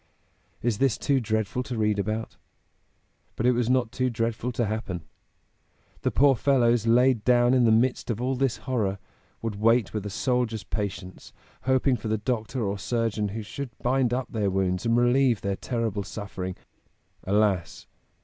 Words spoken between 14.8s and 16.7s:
and relieve their terrible suffering.